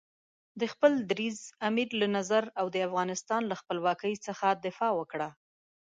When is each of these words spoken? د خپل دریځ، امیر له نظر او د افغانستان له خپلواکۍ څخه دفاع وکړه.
د 0.59 0.61
خپل 0.73 0.91
دریځ، 1.09 1.39
امیر 1.67 1.89
له 2.01 2.07
نظر 2.17 2.43
او 2.59 2.65
د 2.73 2.77
افغانستان 2.87 3.41
له 3.51 3.55
خپلواکۍ 3.61 4.13
څخه 4.27 4.47
دفاع 4.65 4.91
وکړه. 4.95 5.29